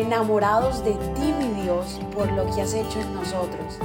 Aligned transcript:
enamorados 0.00 0.84
de 0.84 0.92
ti, 0.92 1.32
mi 1.38 1.62
Dios, 1.62 2.00
por 2.14 2.30
lo 2.32 2.44
que 2.54 2.62
has 2.62 2.74
hecho 2.74 3.00
en 3.00 3.14
nosotros. 3.14 3.78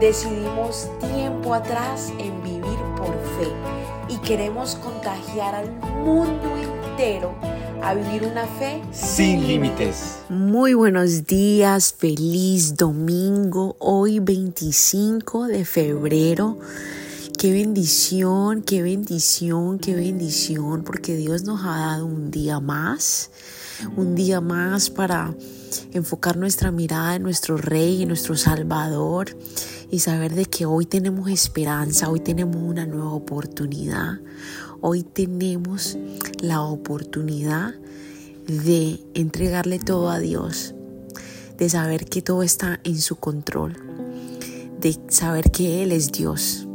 Decidimos 0.00 0.88
tiempo 1.00 1.54
atrás 1.54 2.12
en 2.18 2.42
vivir 2.42 2.78
por 2.96 3.12
fe 3.38 3.48
y 4.08 4.16
queremos 4.18 4.74
contagiar 4.76 5.54
al 5.54 5.70
mundo 6.04 6.56
entero 6.56 7.34
a 7.82 7.94
vivir 7.94 8.24
una 8.24 8.46
fe 8.46 8.82
sin 8.92 9.46
límites. 9.46 10.18
Muy 10.28 10.74
buenos 10.74 11.26
días, 11.26 11.92
feliz 11.92 12.76
domingo, 12.76 13.76
hoy 13.78 14.20
25 14.20 15.46
de 15.46 15.64
febrero. 15.64 16.58
Qué 17.38 17.52
bendición, 17.52 18.62
qué 18.62 18.82
bendición, 18.82 19.80
qué 19.80 19.96
bendición, 19.96 20.84
porque 20.84 21.16
Dios 21.16 21.42
nos 21.42 21.64
ha 21.64 21.76
dado 21.76 22.06
un 22.06 22.30
día 22.30 22.60
más, 22.60 23.30
un 23.96 24.14
día 24.14 24.40
más 24.40 24.90
para 24.90 25.34
enfocar 25.92 26.36
nuestra 26.36 26.70
mirada 26.70 27.16
en 27.16 27.22
nuestro 27.22 27.56
Rey, 27.56 28.02
en 28.02 28.08
nuestro 28.08 28.36
Salvador 28.36 29.36
y 29.90 29.98
saber 30.00 30.34
de 30.34 30.46
que 30.46 30.66
hoy 30.66 30.86
tenemos 30.86 31.28
esperanza, 31.30 32.08
hoy 32.08 32.20
tenemos 32.20 32.56
una 32.56 32.86
nueva 32.86 33.12
oportunidad, 33.12 34.20
hoy 34.80 35.02
tenemos 35.02 35.98
la 36.40 36.62
oportunidad 36.62 37.74
de 38.46 39.00
entregarle 39.14 39.78
todo 39.78 40.10
a 40.10 40.18
Dios, 40.18 40.74
de 41.58 41.68
saber 41.68 42.06
que 42.06 42.22
todo 42.22 42.42
está 42.42 42.80
en 42.84 43.00
su 43.00 43.16
control, 43.16 43.76
de 44.80 44.98
saber 45.08 45.50
que 45.50 45.82
Él 45.82 45.92
es 45.92 46.10
Dios 46.10 46.66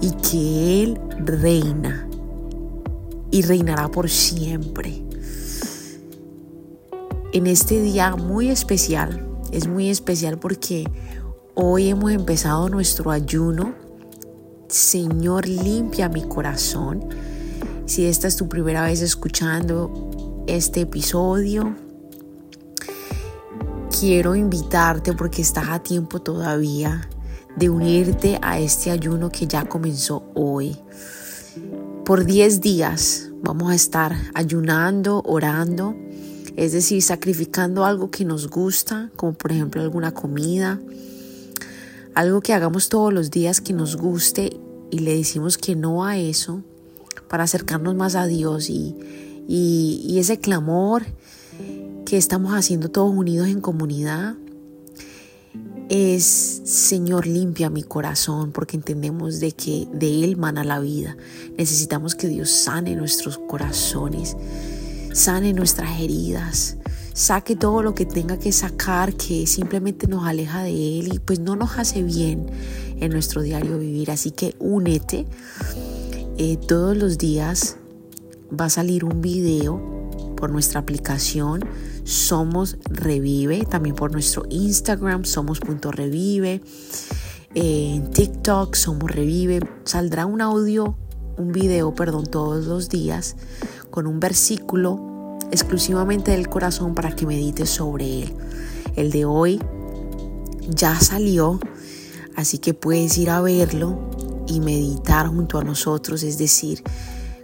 y 0.00 0.10
que 0.12 0.82
Él 0.82 1.00
reina 1.24 2.08
y 3.30 3.42
reinará 3.42 3.90
por 3.90 4.08
siempre. 4.08 5.02
En 7.36 7.46
este 7.46 7.82
día 7.82 8.16
muy 8.16 8.48
especial, 8.48 9.28
es 9.52 9.68
muy 9.68 9.90
especial 9.90 10.38
porque 10.38 10.90
hoy 11.54 11.90
hemos 11.90 12.12
empezado 12.12 12.70
nuestro 12.70 13.10
ayuno. 13.10 13.74
Señor, 14.68 15.46
limpia 15.46 16.08
mi 16.08 16.22
corazón. 16.22 17.04
Si 17.84 18.06
esta 18.06 18.26
es 18.26 18.36
tu 18.36 18.48
primera 18.48 18.84
vez 18.84 19.02
escuchando 19.02 20.44
este 20.46 20.80
episodio, 20.80 21.76
quiero 24.00 24.34
invitarte 24.34 25.12
porque 25.12 25.42
estás 25.42 25.68
a 25.68 25.80
tiempo 25.80 26.22
todavía 26.22 27.06
de 27.54 27.68
unirte 27.68 28.38
a 28.40 28.58
este 28.58 28.90
ayuno 28.90 29.28
que 29.28 29.46
ya 29.46 29.66
comenzó 29.66 30.24
hoy. 30.34 30.74
Por 32.06 32.24
10 32.24 32.62
días 32.62 33.28
vamos 33.42 33.72
a 33.72 33.74
estar 33.74 34.16
ayunando, 34.32 35.22
orando, 35.26 35.96
es 36.56 36.72
decir, 36.72 37.02
sacrificando 37.02 37.84
algo 37.84 38.10
que 38.10 38.24
nos 38.24 38.48
gusta, 38.48 39.10
como 39.16 39.34
por 39.34 39.52
ejemplo 39.52 39.82
alguna 39.82 40.12
comida, 40.12 40.80
algo 42.14 42.40
que 42.40 42.54
hagamos 42.54 42.88
todos 42.88 43.12
los 43.12 43.30
días 43.30 43.60
que 43.60 43.72
nos 43.72 43.96
guste 43.96 44.58
y 44.90 45.00
le 45.00 45.16
decimos 45.16 45.58
que 45.58 45.76
no 45.76 46.04
a 46.04 46.16
eso 46.16 46.62
para 47.28 47.44
acercarnos 47.44 47.94
más 47.94 48.14
a 48.14 48.26
Dios 48.26 48.70
y, 48.70 48.96
y 49.46 50.18
ese 50.18 50.38
clamor 50.38 51.04
que 52.04 52.16
estamos 52.16 52.54
haciendo 52.54 52.88
todos 52.88 53.14
unidos 53.14 53.48
en 53.48 53.60
comunidad 53.60 54.36
es, 55.88 56.62
Señor, 56.64 57.26
limpia 57.26 57.70
mi 57.70 57.82
corazón, 57.82 58.52
porque 58.52 58.76
entendemos 58.76 59.40
de 59.40 59.52
que 59.52 59.86
de 59.92 60.24
Él 60.24 60.36
mana 60.36 60.64
la 60.64 60.80
vida. 60.80 61.16
Necesitamos 61.56 62.14
que 62.14 62.28
Dios 62.28 62.50
sane 62.50 62.96
nuestros 62.96 63.38
corazones, 63.38 64.36
sane 65.16 65.52
nuestras 65.52 66.00
heridas, 66.00 66.76
saque 67.14 67.56
todo 67.56 67.82
lo 67.82 67.94
que 67.94 68.04
tenga 68.04 68.38
que 68.38 68.52
sacar 68.52 69.14
que 69.14 69.46
simplemente 69.46 70.06
nos 70.06 70.26
aleja 70.26 70.62
de 70.62 71.00
Él 71.00 71.14
y 71.14 71.18
pues 71.18 71.40
no 71.40 71.56
nos 71.56 71.78
hace 71.78 72.02
bien 72.02 72.46
en 73.00 73.12
nuestro 73.12 73.42
diario 73.42 73.78
vivir. 73.78 74.10
Así 74.10 74.30
que 74.30 74.54
únete. 74.58 75.26
Eh, 76.38 76.58
todos 76.68 76.96
los 76.96 77.16
días 77.16 77.78
va 78.48 78.66
a 78.66 78.70
salir 78.70 79.04
un 79.04 79.22
video 79.22 79.80
por 80.36 80.50
nuestra 80.50 80.80
aplicación 80.80 81.64
somos 82.04 82.76
Revive, 82.84 83.64
también 83.64 83.96
por 83.96 84.12
nuestro 84.12 84.44
Instagram, 84.48 85.24
somos.revive, 85.24 86.60
en 87.54 88.10
TikTok, 88.12 88.76
Somos 88.76 89.10
Revive. 89.10 89.58
Saldrá 89.82 90.24
un 90.24 90.40
audio, 90.40 90.96
un 91.36 91.50
video, 91.50 91.94
perdón, 91.96 92.26
todos 92.26 92.66
los 92.66 92.88
días 92.90 93.34
con 93.90 94.06
un 94.06 94.20
versículo 94.20 95.15
exclusivamente 95.50 96.32
del 96.32 96.48
corazón 96.48 96.94
para 96.94 97.14
que 97.14 97.26
medites 97.26 97.70
sobre 97.70 98.22
él. 98.22 98.34
El 98.96 99.10
de 99.10 99.24
hoy 99.24 99.60
ya 100.68 100.98
salió, 100.98 101.60
así 102.34 102.58
que 102.58 102.74
puedes 102.74 103.16
ir 103.18 103.30
a 103.30 103.40
verlo 103.40 103.98
y 104.46 104.60
meditar 104.60 105.28
junto 105.28 105.58
a 105.58 105.64
nosotros, 105.64 106.22
es 106.22 106.38
decir, 106.38 106.82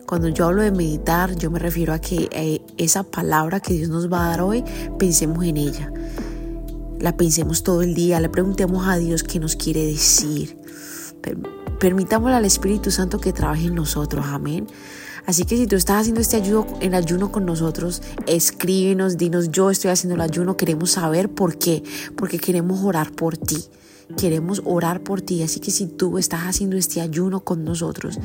cuando 0.06 0.28
yo 0.28 0.46
hablo 0.46 0.62
de 0.62 0.72
meditar, 0.72 1.36
yo 1.36 1.50
me 1.50 1.58
refiero 1.58 1.94
a 1.94 1.98
que 1.98 2.28
eh, 2.32 2.60
esa 2.76 3.02
palabra 3.02 3.60
que 3.60 3.74
Dios 3.74 3.88
nos 3.88 4.12
va 4.12 4.26
a 4.26 4.28
dar 4.28 4.42
hoy, 4.42 4.62
pensemos 4.98 5.42
en 5.44 5.56
ella. 5.56 5.90
La 6.98 7.16
pensemos 7.16 7.62
todo 7.62 7.82
el 7.82 7.94
día, 7.94 8.20
le 8.20 8.28
preguntemos 8.28 8.86
a 8.86 8.96
Dios 8.96 9.22
qué 9.22 9.40
nos 9.40 9.56
quiere 9.56 9.86
decir. 9.86 10.58
Permitámosle 11.80 12.36
al 12.36 12.44
Espíritu 12.44 12.90
Santo 12.90 13.20
que 13.20 13.32
trabaje 13.32 13.68
en 13.68 13.74
nosotros, 13.74 14.26
amén. 14.28 14.66
Así 15.26 15.44
que 15.44 15.56
si 15.56 15.66
tú 15.66 15.76
estás 15.76 16.00
haciendo 16.00 16.20
este 16.20 16.36
ayuno, 16.36 16.66
ayuno 16.92 17.30
con 17.30 17.46
nosotros, 17.46 18.02
escríbenos, 18.26 19.16
dinos 19.16 19.50
yo 19.50 19.70
estoy 19.70 19.90
haciendo 19.90 20.14
el 20.16 20.20
ayuno, 20.20 20.56
queremos 20.56 20.92
saber 20.92 21.28
por 21.28 21.58
qué, 21.58 21.82
porque 22.16 22.38
queremos 22.38 22.82
orar 22.82 23.12
por 23.12 23.36
ti, 23.36 23.58
queremos 24.16 24.62
orar 24.64 25.02
por 25.02 25.20
ti. 25.20 25.42
Así 25.42 25.60
que 25.60 25.70
si 25.70 25.86
tú 25.86 26.18
estás 26.18 26.42
haciendo 26.42 26.76
este 26.76 27.00
ayuno 27.00 27.40
con 27.40 27.64
nosotros, 27.64 28.18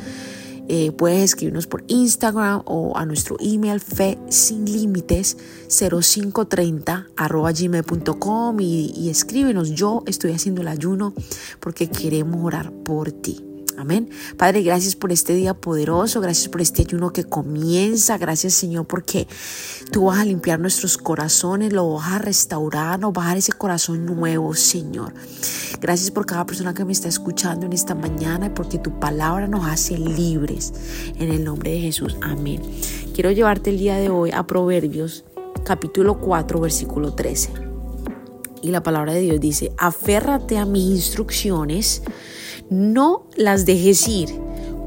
eh, 0.69 0.91
puedes 0.91 1.23
escribirnos 1.23 1.65
por 1.65 1.85
Instagram 1.87 2.63
o 2.65 2.97
a 2.97 3.05
nuestro 3.05 3.37
email 3.39 3.79
fe 3.79 4.17
sin 4.29 4.65
límites 4.65 5.37
0530 5.69 7.07
arroba 7.15 7.53
gmail.com 7.53 8.59
y, 8.59 8.91
y 8.97 9.09
escríbenos. 9.09 9.71
Yo 9.71 10.03
estoy 10.07 10.31
haciendo 10.33 10.61
el 10.61 10.67
ayuno 10.67 11.13
porque 11.61 11.89
queremos 11.89 12.43
orar 12.43 12.71
por 12.71 13.11
ti. 13.13 13.56
Amén. 13.77 14.09
Padre, 14.37 14.63
gracias 14.63 14.95
por 14.95 15.11
este 15.11 15.35
día 15.35 15.53
poderoso, 15.53 16.19
gracias 16.19 16.49
por 16.49 16.61
este 16.61 16.81
ayuno 16.81 17.13
que 17.13 17.23
comienza, 17.23 18.17
gracias 18.17 18.53
Señor 18.53 18.87
porque 18.87 19.27
tú 19.91 20.05
vas 20.05 20.19
a 20.19 20.25
limpiar 20.25 20.59
nuestros 20.59 20.97
corazones, 20.97 21.71
lo 21.73 21.93
vas 21.93 22.13
a 22.13 22.17
restaurar, 22.17 22.99
nos 22.99 23.13
vas 23.13 23.25
a 23.25 23.29
dar 23.29 23.37
ese 23.37 23.53
corazón 23.53 24.05
nuevo, 24.05 24.55
Señor. 24.55 25.13
Gracias 25.79 26.09
por 26.09 26.25
cada 26.25 26.45
persona 26.47 26.73
que 26.73 26.85
me 26.85 26.91
está 26.91 27.07
escuchando 27.07 27.67
en 27.67 27.73
esta 27.73 27.93
mañana 27.93 28.47
y 28.47 28.49
porque 28.49 28.79
tu 28.79 28.99
palabra 28.99 29.47
nos 29.47 29.67
hace 29.67 29.95
libres. 29.95 30.73
En 31.15 31.29
el 31.29 31.43
nombre 31.43 31.71
de 31.71 31.81
Jesús, 31.81 32.17
amén. 32.21 32.61
Quiero 33.13 33.31
llevarte 33.31 33.69
el 33.69 33.77
día 33.77 33.97
de 33.97 34.09
hoy 34.09 34.31
a 34.31 34.47
Proverbios 34.47 35.23
capítulo 35.63 36.17
4, 36.19 36.59
versículo 36.59 37.13
13. 37.13 37.51
Y 38.61 38.71
la 38.71 38.81
palabra 38.81 39.13
de 39.13 39.21
Dios 39.21 39.39
dice, 39.39 39.71
aférrate 39.77 40.57
a 40.57 40.65
mis 40.65 40.83
instrucciones 40.83 42.01
no 42.69 43.27
las 43.35 43.65
dejes 43.65 44.07
ir, 44.07 44.29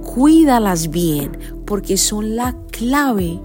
cuídalas 0.03 0.91
bien, 0.91 1.39
porque 1.67 1.97
son 1.97 2.37
la 2.37 2.57
clave 2.71 3.41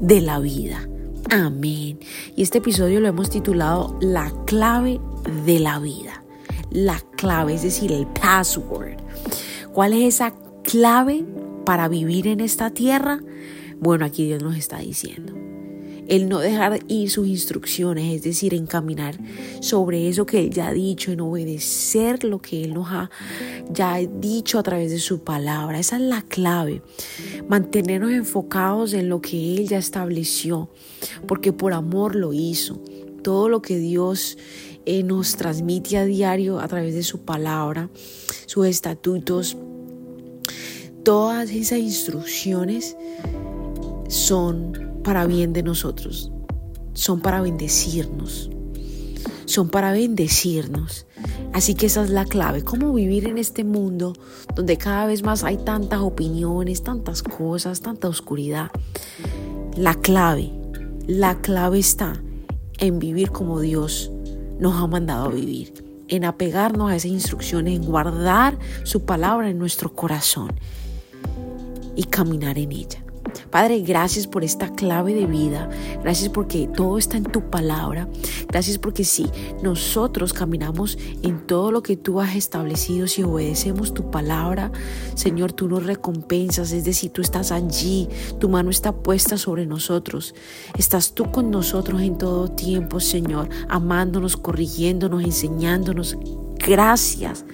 de 0.00 0.20
la 0.20 0.38
vida. 0.38 0.88
Amén. 1.30 1.98
Y 2.36 2.42
este 2.42 2.58
episodio 2.58 3.00
lo 3.00 3.08
hemos 3.08 3.30
titulado 3.30 3.96
La 4.00 4.32
clave 4.46 5.00
de 5.44 5.58
la 5.58 5.78
vida. 5.78 6.22
La 6.70 7.00
clave, 7.16 7.54
es 7.54 7.62
decir, 7.62 7.92
el 7.92 8.06
password. 8.06 8.96
¿Cuál 9.72 9.92
es 9.92 10.14
esa 10.14 10.32
clave 10.62 11.24
para 11.64 11.88
vivir 11.88 12.28
en 12.28 12.40
esta 12.40 12.70
tierra? 12.70 13.20
Bueno, 13.78 14.04
aquí 14.04 14.24
Dios 14.24 14.42
nos 14.42 14.56
está 14.56 14.78
diciendo 14.78 15.45
el 16.08 16.28
no 16.28 16.38
dejar 16.38 16.80
ir 16.88 17.10
sus 17.10 17.26
instrucciones, 17.26 18.14
es 18.14 18.22
decir, 18.22 18.54
encaminar 18.54 19.18
sobre 19.60 20.08
eso 20.08 20.26
que 20.26 20.40
Él 20.40 20.50
ya 20.50 20.68
ha 20.68 20.72
dicho, 20.72 21.12
en 21.12 21.20
obedecer 21.20 22.24
lo 22.24 22.40
que 22.40 22.64
Él 22.64 22.74
nos 22.74 22.88
ha 22.90 23.10
ya 23.70 23.96
dicho 23.98 24.58
a 24.58 24.62
través 24.62 24.90
de 24.90 24.98
su 24.98 25.20
palabra. 25.20 25.78
Esa 25.78 25.96
es 25.96 26.02
la 26.02 26.22
clave. 26.22 26.82
Mantenernos 27.48 28.12
enfocados 28.12 28.92
en 28.92 29.08
lo 29.08 29.20
que 29.20 29.56
Él 29.56 29.68
ya 29.68 29.78
estableció, 29.78 30.70
porque 31.26 31.52
por 31.52 31.72
amor 31.72 32.14
lo 32.14 32.32
hizo. 32.32 32.80
Todo 33.22 33.48
lo 33.48 33.60
que 33.60 33.78
Dios 33.78 34.38
eh, 34.84 35.02
nos 35.02 35.36
transmite 35.36 35.96
a 35.96 36.04
diario 36.04 36.60
a 36.60 36.68
través 36.68 36.94
de 36.94 37.02
su 37.02 37.22
palabra, 37.22 37.90
sus 38.46 38.66
estatutos, 38.66 39.56
todas 41.02 41.50
esas 41.50 41.78
instrucciones 41.78 42.96
son 44.08 44.85
para 45.06 45.24
bien 45.24 45.52
de 45.52 45.62
nosotros, 45.62 46.32
son 46.92 47.20
para 47.20 47.40
bendecirnos, 47.40 48.50
son 49.44 49.68
para 49.68 49.92
bendecirnos. 49.92 51.06
Así 51.52 51.76
que 51.76 51.86
esa 51.86 52.02
es 52.02 52.10
la 52.10 52.24
clave, 52.24 52.64
cómo 52.64 52.92
vivir 52.92 53.28
en 53.28 53.38
este 53.38 53.62
mundo 53.62 54.14
donde 54.56 54.76
cada 54.78 55.06
vez 55.06 55.22
más 55.22 55.44
hay 55.44 55.58
tantas 55.58 56.00
opiniones, 56.00 56.82
tantas 56.82 57.22
cosas, 57.22 57.82
tanta 57.82 58.08
oscuridad. 58.08 58.72
La 59.76 59.94
clave, 59.94 60.50
la 61.06 61.40
clave 61.40 61.78
está 61.78 62.20
en 62.80 62.98
vivir 62.98 63.30
como 63.30 63.60
Dios 63.60 64.10
nos 64.58 64.74
ha 64.74 64.88
mandado 64.88 65.26
a 65.26 65.32
vivir, 65.32 65.84
en 66.08 66.24
apegarnos 66.24 66.90
a 66.90 66.96
esas 66.96 67.12
instrucciones, 67.12 67.76
en 67.76 67.84
guardar 67.86 68.58
su 68.82 69.04
palabra 69.04 69.50
en 69.50 69.58
nuestro 69.60 69.94
corazón 69.94 70.50
y 71.94 72.02
caminar 72.02 72.58
en 72.58 72.72
ella. 72.72 73.05
Padre, 73.50 73.80
gracias 73.80 74.26
por 74.26 74.44
esta 74.44 74.72
clave 74.74 75.14
de 75.14 75.26
vida. 75.26 75.68
Gracias 76.02 76.28
porque 76.28 76.68
todo 76.68 76.98
está 76.98 77.16
en 77.16 77.24
tu 77.24 77.50
palabra. 77.50 78.08
Gracias 78.48 78.78
porque 78.78 79.04
si 79.04 79.26
nosotros 79.62 80.32
caminamos 80.32 80.98
en 81.22 81.46
todo 81.46 81.70
lo 81.70 81.82
que 81.82 81.96
tú 81.96 82.20
has 82.20 82.36
establecido, 82.36 83.06
si 83.06 83.22
obedecemos 83.22 83.94
tu 83.94 84.10
palabra, 84.10 84.70
Señor, 85.14 85.52
tú 85.52 85.68
nos 85.68 85.84
recompensas. 85.84 86.72
Es 86.72 86.84
decir, 86.84 87.10
tú 87.10 87.22
estás 87.22 87.52
allí, 87.52 88.08
tu 88.38 88.48
mano 88.48 88.70
está 88.70 88.92
puesta 88.92 89.38
sobre 89.38 89.66
nosotros. 89.66 90.34
Estás 90.76 91.12
tú 91.12 91.30
con 91.30 91.50
nosotros 91.50 92.02
en 92.02 92.18
todo 92.18 92.48
tiempo, 92.48 93.00
Señor, 93.00 93.48
amándonos, 93.68 94.36
corrigiéndonos, 94.36 95.24
enseñándonos. 95.24 96.16
Gracias 96.58 97.44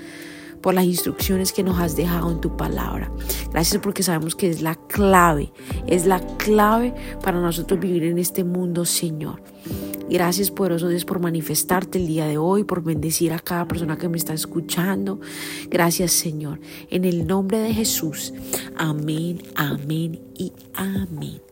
por 0.62 0.74
las 0.74 0.84
instrucciones 0.84 1.52
que 1.52 1.62
nos 1.62 1.78
has 1.78 1.96
dejado 1.96 2.30
en 2.30 2.40
tu 2.40 2.56
palabra. 2.56 3.10
Gracias 3.50 3.82
porque 3.82 4.02
sabemos 4.02 4.34
que 4.34 4.48
es 4.48 4.62
la 4.62 4.74
clave, 4.74 5.52
es 5.86 6.06
la 6.06 6.20
clave 6.38 6.94
para 7.22 7.40
nosotros 7.40 7.80
vivir 7.80 8.04
en 8.04 8.18
este 8.18 8.44
mundo, 8.44 8.84
Señor. 8.84 9.42
Gracias, 10.08 10.50
poderoso 10.50 10.88
Dios, 10.88 11.04
por 11.04 11.20
manifestarte 11.20 11.98
el 11.98 12.06
día 12.06 12.26
de 12.26 12.36
hoy, 12.36 12.64
por 12.64 12.82
bendecir 12.82 13.32
a 13.32 13.38
cada 13.38 13.66
persona 13.66 13.96
que 13.96 14.08
me 14.08 14.18
está 14.18 14.34
escuchando. 14.34 15.20
Gracias, 15.70 16.12
Señor. 16.12 16.60
En 16.90 17.04
el 17.04 17.26
nombre 17.26 17.58
de 17.58 17.72
Jesús. 17.72 18.34
Amén, 18.76 19.42
amén 19.54 20.20
y 20.34 20.52
amén. 20.74 21.51